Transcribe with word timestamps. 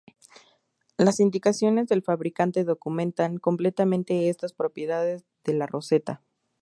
Las 0.97 1.19
indicaciones 1.19 1.87
del 1.87 2.01
fabricante 2.01 2.63
documentan 2.63 3.37
completamente 3.37 4.29
estas 4.29 4.51
propiedades 4.51 5.27
de 5.43 5.53
la 5.53 5.67
roseta. 5.67 6.23